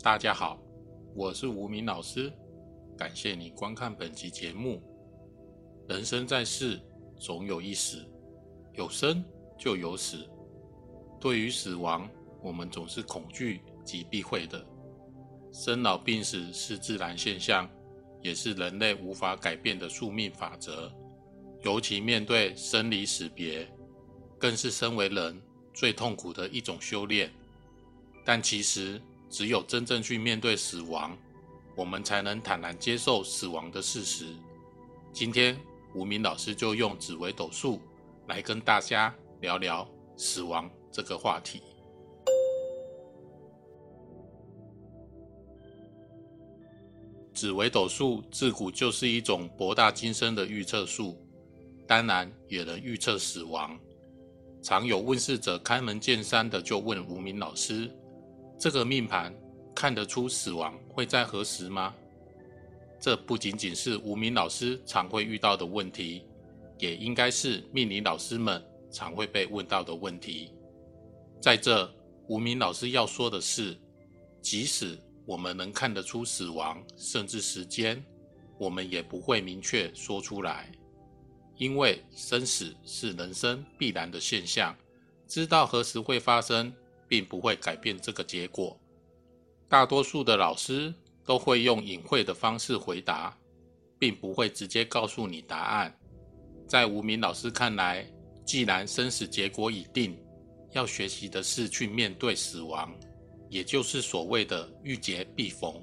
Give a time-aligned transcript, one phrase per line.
[0.00, 0.56] 大家好，
[1.12, 2.32] 我是吴明老师，
[2.96, 4.80] 感谢你观看本集节目。
[5.88, 6.80] 人生在世，
[7.18, 8.06] 总有一死，
[8.74, 9.24] 有生
[9.58, 10.24] 就有死。
[11.20, 12.08] 对于死亡，
[12.40, 14.64] 我们总是恐惧及避讳的。
[15.52, 17.68] 生老病死是自然现象，
[18.22, 20.92] 也是人类无法改变的宿命法则。
[21.62, 23.68] 尤其面对生离死别，
[24.38, 25.42] 更是身为人
[25.74, 27.32] 最痛苦的一种修炼。
[28.24, 31.16] 但其实，只有真正去面对死亡，
[31.76, 34.26] 我们才能坦然接受死亡的事实。
[35.12, 35.58] 今天，
[35.94, 37.80] 吴明老师就用紫微斗数
[38.26, 41.62] 来跟大家聊聊死亡这个话题。
[47.34, 51.16] 紫微斗数自古就是一种博大精深的预测术，
[51.86, 53.78] 当然也能预测死亡。
[54.60, 57.88] 常有问世者开门见山的就问吴明老师。
[58.58, 59.32] 这个命盘
[59.72, 61.94] 看得出死亡会在何时吗？
[63.00, 66.24] 这不仅仅是无名老师常会遇到的问题，
[66.78, 68.60] 也应该是命理老师们
[68.90, 70.50] 常会被问到的问题。
[71.40, 71.88] 在这，
[72.26, 73.78] 无名老师要说的是，
[74.42, 78.04] 即使我们能看得出死亡，甚至时间，
[78.58, 80.72] 我们也不会明确说出来，
[81.56, 84.74] 因为生死是人生必然的现象，
[85.28, 86.74] 知道何时会发生。
[87.08, 88.78] 并不会改变这个结果。
[89.68, 90.94] 大多数的老师
[91.24, 93.36] 都会用隐晦的方式回答，
[93.98, 95.98] 并不会直接告诉你答案。
[96.66, 98.06] 在无名老师看来，
[98.44, 100.18] 既然生死结果已定，
[100.72, 102.94] 要学习的是去面对死亡，
[103.48, 105.74] 也就是所谓的遇劫必逢。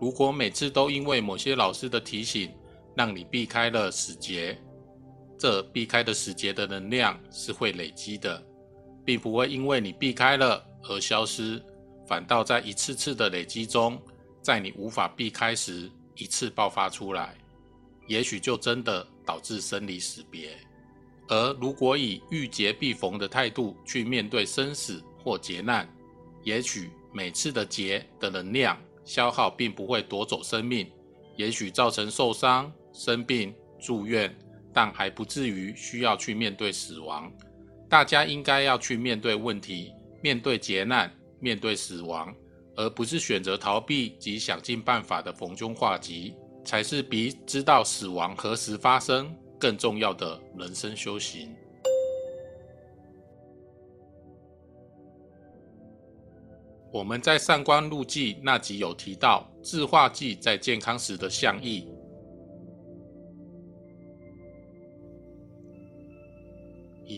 [0.00, 2.52] 如果每次都因为某些老师的提醒，
[2.96, 4.56] 让你避开了死劫，
[5.36, 8.44] 这避开的死劫的能量是会累积的。
[9.08, 11.58] 并不会因为你避开了而消失，
[12.06, 13.98] 反倒在一次次的累积中，
[14.42, 17.34] 在你无法避开时一次爆发出来，
[18.06, 20.50] 也许就真的导致生离死别。
[21.26, 25.88] 而如果以遇劫必逢的态度去面对生死或劫难，
[26.44, 30.86] 也许每次的劫的能量消耗并不会夺走生命，
[31.34, 34.38] 也许造成受伤、生病、住院，
[34.70, 37.32] 但还不至于需要去面对死亡。
[37.88, 41.10] 大家应该要去面对问题，面对劫难，
[41.40, 42.34] 面对死亡，
[42.76, 46.34] 而不是选择逃避及想尽办法的逢凶化吉，
[46.64, 51.54] 才是比知道死亡何时发生更重要的人生修行。
[56.92, 61.86] 我们在上官路记那集有提到，自化剂在健康时的象意。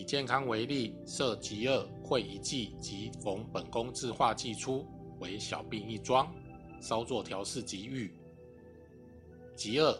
[0.01, 4.83] 以健康为例，设极二会一剂及逢本宫自化剂出，
[5.19, 6.33] 为小病一桩，
[6.81, 8.11] 稍作调试即愈。
[9.55, 9.95] 极二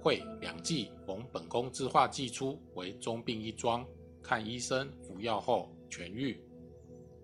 [0.00, 3.86] 会两剂逢本宫自化剂出，为中病一桩，
[4.22, 6.40] 看医生服药后痊愈。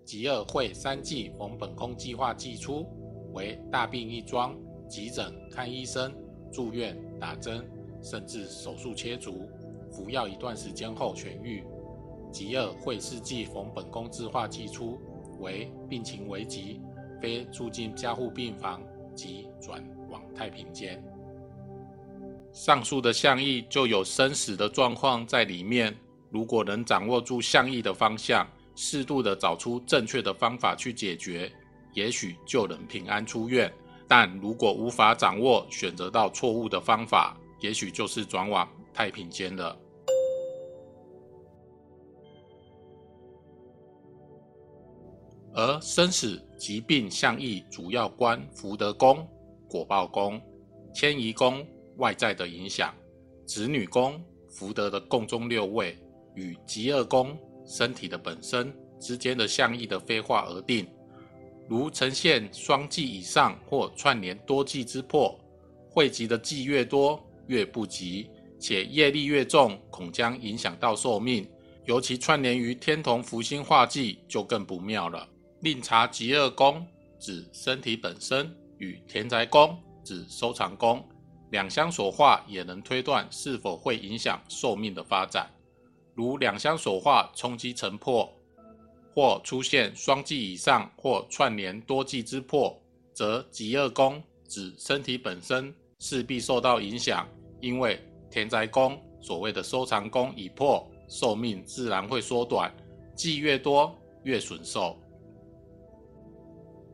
[0.05, 2.85] 极二会三剂逢本宫计划剂出，
[3.33, 4.55] 为大病一桩，
[4.87, 6.13] 急诊看医生、
[6.53, 7.67] 住院打针，
[8.03, 9.49] 甚至手术切除，
[9.89, 11.63] 服药一段时间后痊愈。
[12.31, 14.99] 吉二会四季逢本宫自化季出，
[15.39, 16.81] 为病情危急，
[17.21, 18.81] 非住进加护病房
[19.13, 21.03] 即转往太平间。
[22.53, 25.95] 上述的象意就有生死的状况在里面。
[26.29, 31.51] 如果能掌握住象意的方向，适度的找出正确的方法去解决，
[31.93, 33.71] 也许就能平安出院。
[34.07, 39.77] 但如果无法掌握，选择到错误的方法，也许就是转往太平间了。
[45.53, 49.27] 而生死疾病相异主要观福德宫、
[49.67, 50.41] 果报宫、
[50.93, 51.65] 迁移宫
[51.97, 52.93] 外在的影响，
[53.45, 55.97] 子女宫福德的共中六位
[56.35, 60.87] 与极恶宫身体的本身之间的相异的飞化而定。
[61.67, 65.37] 如呈现双忌以上或串联多忌之破，
[65.89, 68.29] 汇集的忌越多越不吉，
[68.59, 71.49] 且业力越重，恐将影响到寿命。
[71.85, 75.27] 尤其串联于天同福星化忌，就更不妙了。
[75.61, 76.85] 另查吉恶宫
[77.19, 81.07] 指身体本身与田宅宫指收藏宫
[81.51, 85.47] 两相所化，也能推断是否会影响寿命的发展。
[86.15, 88.27] 如两相所化冲击成破，
[89.13, 92.75] 或出现双忌以上或串联多忌之破，
[93.13, 97.27] 则吉恶宫指身体本身势必受到影响，
[97.59, 97.99] 因为
[98.31, 102.73] 田宅宫所谓的收藏宫已破，寿命自然会缩短，
[103.15, 104.97] 忌越多越损寿。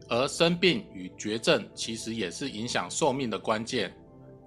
[0.09, 3.95] 而生病与绝症其实也是影响寿命的关键。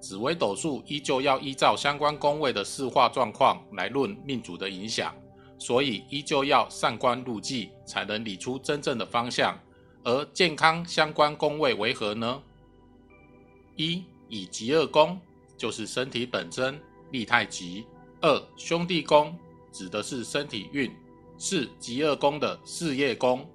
[0.01, 5.15] 紫微斗数依旧要依照相关宫位的四化状况来论命主的影响，
[5.59, 9.59] 所以依旧要上观入计，才能理出真正的方向。
[10.03, 12.43] 而健康相关宫位为何呢？
[13.77, 15.21] 一以极恶宫，
[15.59, 16.81] 就是身体本身
[17.11, 17.85] 利太极；
[18.23, 19.39] 二兄弟宫，
[19.71, 20.91] 指的是身体运；
[21.37, 23.47] 四极恶宫的事业宫，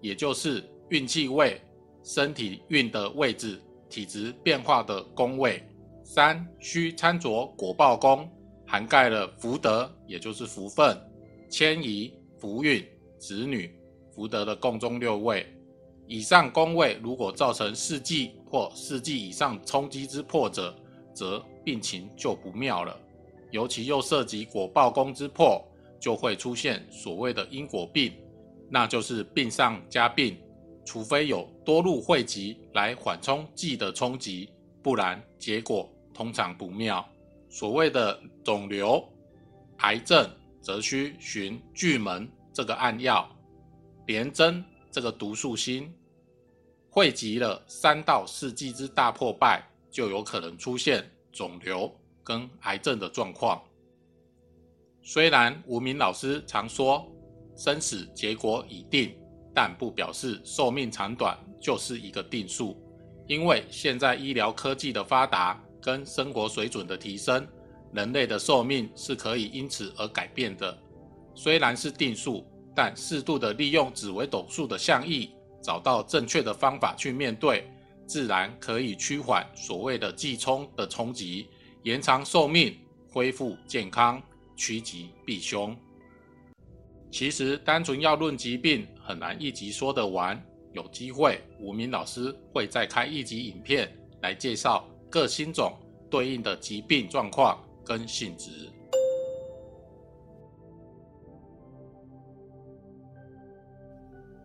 [0.00, 1.58] 也就是运气位、
[2.04, 3.58] 身体运的位置、
[3.88, 5.66] 体质变化的宫位。
[6.04, 8.28] 三需参着果报宫，
[8.66, 10.94] 涵盖了福德，也就是福分、
[11.48, 12.86] 迁移、福运、
[13.18, 13.74] 子女、
[14.14, 15.46] 福德的共中六位。
[16.06, 20.76] 以上宫位如果造成四季或四季以上冲击之破者，
[21.14, 22.94] 则病情就不妙了。
[23.50, 25.58] 尤其又涉及果报宫之破，
[25.98, 28.12] 就会出现所谓的因果病，
[28.68, 30.36] 那就是病上加病。
[30.84, 34.50] 除非有多路汇集来缓冲剂的冲击，
[34.82, 35.88] 不然结果。
[36.14, 37.02] 通常不妙。
[37.48, 39.02] 所谓的肿瘤、
[39.78, 40.30] 癌症，
[40.60, 43.26] 则需寻巨门这个暗药，
[44.06, 45.90] 连针这个毒素星，
[46.90, 51.02] 汇集了三到四季之大破败，就有可能出现
[51.32, 51.90] 肿瘤
[52.22, 53.58] 跟癌症的状况。
[55.00, 57.10] 虽然吴明老师常说
[57.56, 59.16] 生死结果已定，
[59.54, 62.76] 但不表示寿命长短就是一个定数，
[63.26, 65.62] 因为现在医疗科技的发达。
[65.84, 67.44] 跟生活水准的提升，
[67.92, 70.78] 人类的寿命是可以因此而改变的。
[71.34, 77.68] 虽然是定数，但适度的利用紫微斗数的象意，找到正确的方法去面对，
[78.06, 81.48] 自然可以趋缓所谓的季冲的冲击，
[81.82, 82.78] 延长寿命，
[83.10, 84.22] 恢复健康，
[84.54, 85.76] 趋吉避凶。
[87.12, 90.42] 其实单纯要论疾病，很难一集说得完。
[90.72, 94.88] 有机会，吴明老师会再开一集影片来介绍。
[95.10, 95.78] 各星种
[96.10, 98.70] 对应的疾病状况跟性质。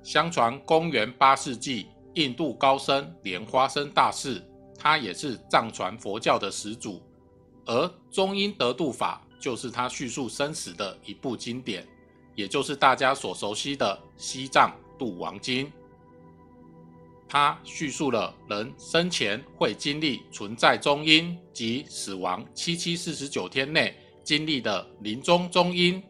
[0.03, 4.43] 相传公元八世纪，印度高僧莲花生大士，
[4.77, 7.01] 他也是藏传佛教的始祖，
[7.65, 11.87] 而中阴得度法就是他叙述生死的一部经典，
[12.38, 15.66] 也就是大家所熟悉的《西藏度王经》。
[17.28, 26.01] 他叙述了人生前会经历存在中阴及死亡七七四十九天内经历的临终中阴、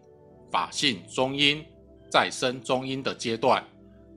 [0.51, 1.65] 法性中阴、
[2.11, 3.63] 再生中阴的阶段。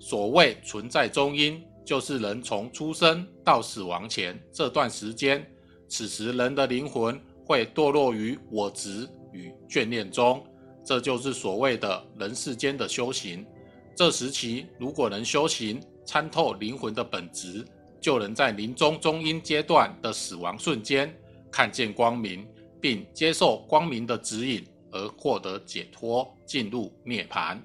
[0.00, 5.48] 所谓存在中阴，就是人从出生到死亡前这段时间，
[5.88, 10.44] 此时人的灵魂会堕落于我执与眷恋中，
[10.90, 13.46] 这就是所谓的人世间的修行。
[13.94, 17.64] 这时期如果能修行，参透灵魂的本质，
[18.00, 21.16] 就能在临终中阴阶段的死亡瞬间
[21.48, 22.44] 看见光明，
[22.80, 27.56] 并接受光明的指引而获得解脱，进入涅槃。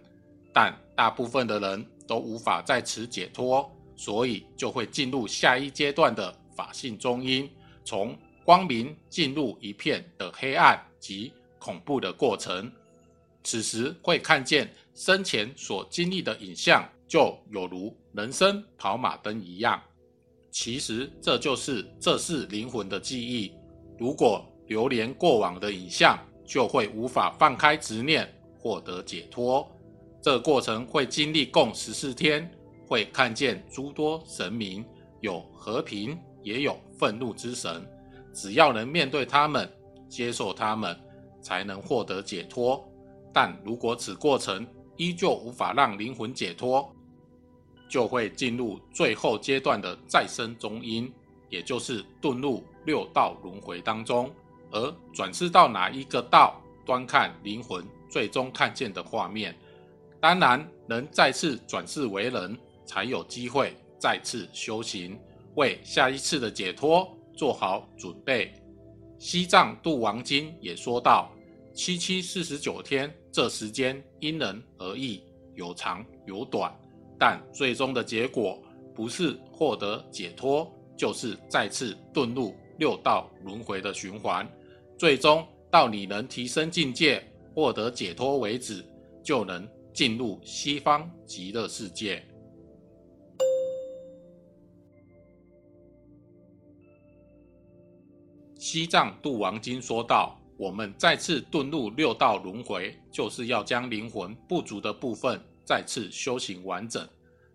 [0.54, 7.50] 但大部分的人都无法在此解脱，所以就会进入下一阶段的法性中阴，
[7.84, 12.72] 从光明进入一片的黑暗及恐怖的过程。
[13.46, 16.86] 此时会看见生前所经历的影像。
[17.08, 19.80] 就有如人生跑马灯一样，
[20.52, 23.54] 其实这就是这是灵魂的记忆。
[24.00, 29.70] 如果流连过往的影像，就会无法放开执念，获得解脱。
[30.20, 32.52] 这过程会经历共十四天，
[32.88, 34.84] 会看见诸多神明，
[35.22, 37.88] 有和平，也有愤怒之神。
[38.34, 39.72] 只要能面对他们，
[40.10, 41.00] 接受他们，
[41.40, 42.84] 才能获得解脱。
[43.36, 44.66] 但如果此过程
[44.96, 46.90] 依旧无法让灵魂解脱，
[47.90, 51.14] 就会进入最后阶段的再生中阴，
[51.50, 54.32] 也就是遁入六道轮回当中。
[54.72, 59.54] 而转世到哪一个道，端看灵魂最终看见的画面。
[60.22, 65.20] 当然，能再次转世为人，才有机会再次修行，
[65.56, 68.54] 为下一次的解脱做好准备。
[69.20, 71.30] 西藏度王经也说到，
[71.76, 75.22] 七七四十九天，这时间因人而异，
[75.56, 76.74] 有长有短。
[77.20, 78.58] 但最终的结果
[78.94, 84.50] 不是获得解脱，就是再次遁入六道轮回的循环，
[84.98, 87.22] 最终到你能提升境界、
[87.54, 88.82] 获得解脱为止，
[89.22, 92.24] 就能进入西方极乐世界。
[98.58, 107.10] 西藏度王经说道：“我们再次遁入六道轮回，就是要将灵魂不足的部分。”再次修行完整，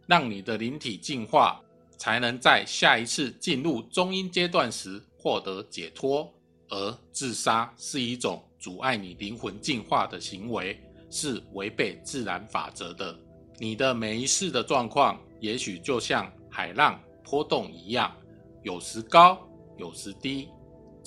[0.08, 1.62] 让你的灵体进化，
[1.96, 6.28] 才能在下一次进入中阴阶段时获得解脱。
[6.68, 13.16] 而自杀是一种阻碍你灵魂进化的行为，是违背自然法则的。
[13.58, 18.12] 你的每一世的状况，也许就像海浪波动一样，
[18.64, 19.38] 有时高，
[19.78, 20.48] 有时低。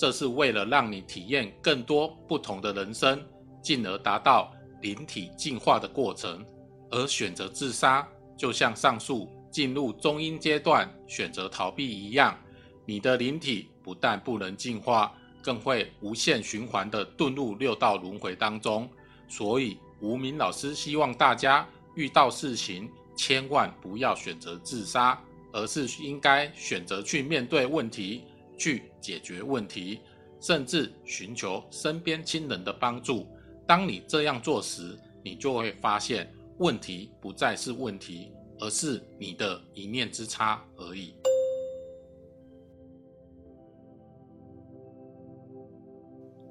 [0.04, 3.24] 这是为了让你体验更多不同的人生，
[3.62, 6.44] 进而达到灵体进化的过程。
[6.90, 8.06] 而选择自杀，
[8.36, 12.38] 就像上述进入中阴阶段选择逃避一样，
[12.84, 15.10] 你的灵体不但不能进化。
[15.42, 18.86] 更会无限循环的遁入六道轮回当中，
[19.26, 25.18] 所以无名老师希望大家遇到事情千万不要选择自杀，
[25.50, 28.24] 而是应该选择去面对问题，
[28.56, 30.00] 去解决问题，
[30.40, 33.26] 甚至寻求身边亲人的帮助。
[33.66, 38.30] 当你这样做时，你就会发现问题不再是问题，
[38.60, 41.14] 而是你的一念之差而已。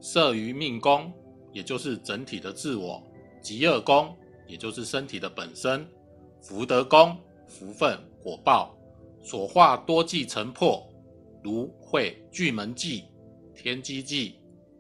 [0.02, 1.14] 摄于命宫，
[1.54, 3.02] 也就是整体的自我；
[3.42, 4.14] 极恶宫，
[4.48, 5.86] 也就是身体的本身；
[6.42, 7.16] 福德宫，
[7.48, 8.76] 福分果报
[9.24, 10.86] 所化多忌成破，
[11.44, 13.04] 如会巨门忌、
[13.54, 14.40] 天机忌、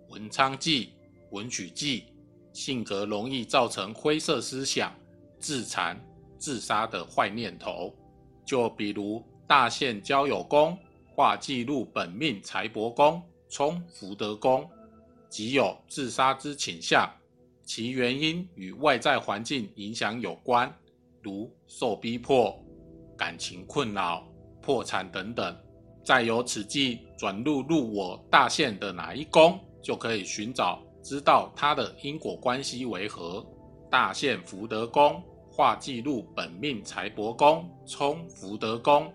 [0.09, 0.93] 文昌忌、
[1.31, 2.05] 文曲忌，
[2.53, 4.93] 性格容易造成灰色思想、
[5.39, 5.99] 自残、
[6.37, 7.93] 自杀的坏念头。
[8.45, 10.77] 就比如大限交友宫
[11.15, 14.69] 化忌入本命财帛宫，冲福德宫。
[15.29, 17.09] 即有自杀之倾向，
[17.63, 20.71] 其原因与外在环境影响有关，
[21.23, 22.63] 如受逼迫、
[23.17, 24.27] 感情困扰、
[24.61, 25.57] 破产等等。
[26.03, 33.45] 再由此忌转入入我大限的哪一宫，就可以寻找知道它的因果关系为何。
[33.89, 39.13] 大限福德宫化忌入本命财帛宫，冲福德宫，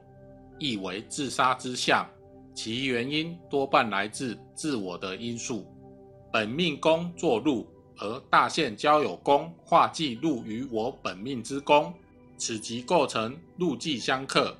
[0.59, 2.09] 意为自杀之相，
[2.55, 5.67] 其原因多半来自自我的因素。
[6.33, 7.67] 本命宫坐禄，
[7.99, 11.93] 而大限交友宫化忌入于我本命之宫，
[12.37, 14.57] 此即构成禄忌相克。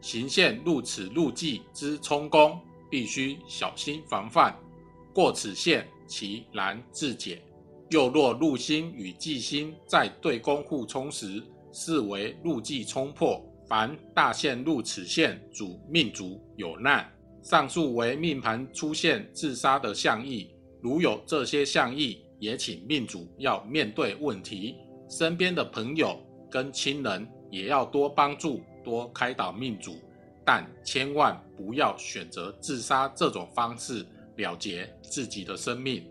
[0.00, 2.58] 行线入此禄忌之冲宫，
[2.90, 4.56] 必须小心防范。
[5.12, 7.42] 过此线，其难自解。
[7.90, 13.42] 又若入星与忌星在对宫互冲时，视为禄忌冲破。
[13.66, 17.06] 凡大限入此线，主命主有难。
[17.42, 20.50] 上述为命盘出现自杀的象意。
[20.80, 24.76] 如有这些象意，也请命主要面对问题，
[25.10, 26.18] 身边的朋友
[26.50, 29.96] 跟亲人也要多帮助、多开导命主，
[30.44, 34.06] 但千万不要选择自杀这种方式
[34.36, 36.08] 了结自己的生命。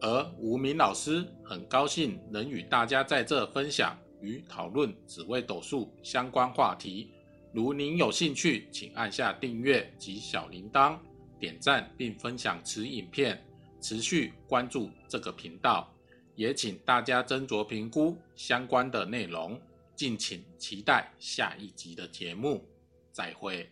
[0.00, 7.10] 而无名老师很高兴能与大家在这分享与讨论紫微斗数相关话题。
[7.52, 10.98] 如您有兴趣，请按下订阅及小铃铛，
[11.38, 13.42] 点赞并分享此影片。
[13.80, 15.92] 持续关注这个频道，
[16.36, 19.60] 也请大家斟酌评估相关的内容，
[19.96, 22.64] 敬请期待下一集的节目。
[23.12, 23.70] 再会。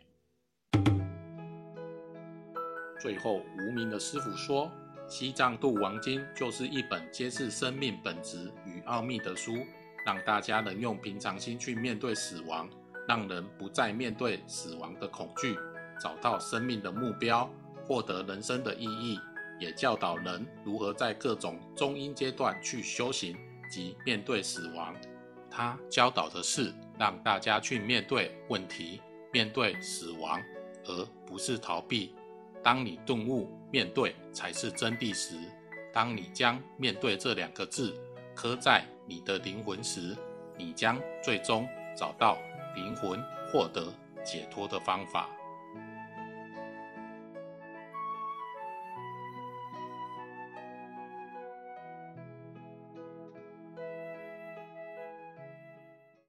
[3.00, 4.66] 最后，无名的师傅说，
[5.08, 9.52] 《西藏度王经》就是一本揭示生命本质与奥秘的书，
[10.06, 12.70] 让大家能用平常心去面对死亡，
[13.08, 15.56] 让人不再面对死亡的恐惧，
[16.00, 17.50] 找到生命的目标，
[17.84, 19.18] 获得人生的意义。
[19.58, 23.36] 也教导人如何在各种中阴阶段去修行
[23.70, 24.94] 及面对死亡。
[25.54, 30.40] 他教导的是让大家去面对问题、面对死亡，
[30.86, 32.14] 而不是逃避。
[32.62, 35.36] 当你顿悟面对才是真谛时，
[35.92, 37.94] 当你将“面对”这两个字
[38.34, 40.16] 刻在你的灵魂时，
[40.56, 42.38] 你将最终找到
[42.74, 43.92] 灵魂获得
[44.24, 45.28] 解脱的方法。